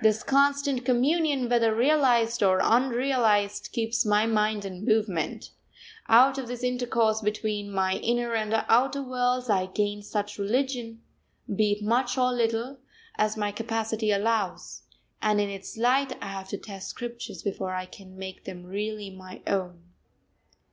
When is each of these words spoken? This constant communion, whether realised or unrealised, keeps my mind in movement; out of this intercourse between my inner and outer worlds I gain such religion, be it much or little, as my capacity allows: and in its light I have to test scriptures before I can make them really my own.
This 0.00 0.22
constant 0.22 0.84
communion, 0.84 1.48
whether 1.48 1.74
realised 1.74 2.40
or 2.40 2.60
unrealised, 2.62 3.72
keeps 3.72 4.04
my 4.06 4.24
mind 4.24 4.64
in 4.64 4.84
movement; 4.84 5.50
out 6.08 6.38
of 6.38 6.46
this 6.46 6.62
intercourse 6.62 7.20
between 7.20 7.72
my 7.72 7.94
inner 7.94 8.32
and 8.36 8.54
outer 8.68 9.02
worlds 9.02 9.50
I 9.50 9.66
gain 9.66 10.02
such 10.04 10.38
religion, 10.38 11.02
be 11.52 11.72
it 11.72 11.82
much 11.82 12.16
or 12.16 12.32
little, 12.32 12.78
as 13.18 13.36
my 13.36 13.50
capacity 13.50 14.12
allows: 14.12 14.82
and 15.20 15.40
in 15.40 15.48
its 15.50 15.76
light 15.76 16.16
I 16.22 16.28
have 16.28 16.48
to 16.50 16.58
test 16.58 16.90
scriptures 16.90 17.42
before 17.42 17.74
I 17.74 17.86
can 17.86 18.16
make 18.16 18.44
them 18.44 18.66
really 18.66 19.10
my 19.10 19.42
own. 19.48 19.82